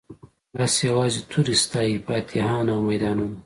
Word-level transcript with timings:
بس 0.55 0.75
یوازي 0.89 1.21
توري 1.29 1.55
ستايی 1.63 1.99
فاتحان 2.07 2.65
او 2.73 2.79
میدانونه 2.89 3.37